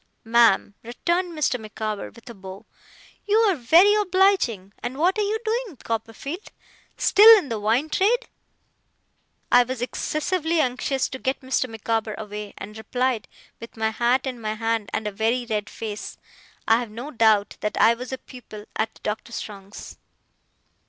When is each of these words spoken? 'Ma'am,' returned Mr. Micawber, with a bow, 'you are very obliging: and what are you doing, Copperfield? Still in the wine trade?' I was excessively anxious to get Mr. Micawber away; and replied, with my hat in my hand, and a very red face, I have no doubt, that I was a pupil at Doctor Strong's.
'Ma'am,' 0.23 0.73
returned 0.81 1.37
Mr. 1.37 1.59
Micawber, 1.59 2.09
with 2.09 2.27
a 2.27 2.33
bow, 2.33 2.65
'you 3.27 3.37
are 3.37 3.55
very 3.55 3.93
obliging: 3.93 4.73
and 4.81 4.97
what 4.97 5.15
are 5.19 5.21
you 5.21 5.37
doing, 5.45 5.77
Copperfield? 5.77 6.51
Still 6.97 7.37
in 7.37 7.49
the 7.49 7.59
wine 7.59 7.87
trade?' 7.87 8.27
I 9.51 9.61
was 9.61 9.79
excessively 9.79 10.59
anxious 10.59 11.07
to 11.09 11.19
get 11.19 11.41
Mr. 11.41 11.69
Micawber 11.69 12.15
away; 12.15 12.55
and 12.57 12.75
replied, 12.79 13.27
with 13.59 13.77
my 13.77 13.91
hat 13.91 14.25
in 14.25 14.41
my 14.41 14.55
hand, 14.55 14.89
and 14.91 15.05
a 15.05 15.11
very 15.11 15.45
red 15.45 15.69
face, 15.69 16.17
I 16.67 16.79
have 16.79 16.89
no 16.89 17.11
doubt, 17.11 17.57
that 17.59 17.77
I 17.79 17.93
was 17.93 18.11
a 18.11 18.17
pupil 18.17 18.65
at 18.75 18.99
Doctor 19.03 19.31
Strong's. 19.31 19.97